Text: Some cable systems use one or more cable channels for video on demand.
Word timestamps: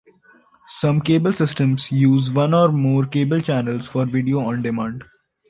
Some 0.65 0.99
cable 1.01 1.31
systems 1.31 1.91
use 1.91 2.31
one 2.31 2.55
or 2.55 2.69
more 2.71 3.05
cable 3.05 3.39
channels 3.39 3.87
for 3.87 4.03
video 4.05 4.39
on 4.39 4.63
demand. 4.63 5.03